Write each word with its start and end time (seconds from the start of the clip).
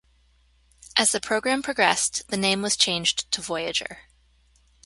As 0.97 1.11
the 1.11 1.19
program 1.21 1.61
progressed, 1.61 2.27
the 2.29 2.35
name 2.35 2.63
was 2.63 2.75
changed 2.75 3.31
to 3.33 3.39
Voyager. 3.39 4.05